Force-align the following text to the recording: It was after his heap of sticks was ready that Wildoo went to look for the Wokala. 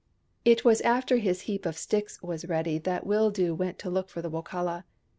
It 0.43 0.65
was 0.65 0.81
after 0.81 1.17
his 1.17 1.41
heap 1.41 1.63
of 1.63 1.77
sticks 1.77 2.19
was 2.23 2.47
ready 2.49 2.79
that 2.79 3.05
Wildoo 3.05 3.53
went 3.53 3.77
to 3.77 3.89
look 3.91 4.09
for 4.09 4.23
the 4.23 4.31
Wokala. 4.31 4.83